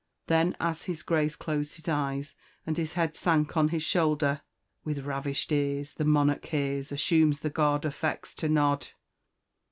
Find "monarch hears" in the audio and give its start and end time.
6.05-6.91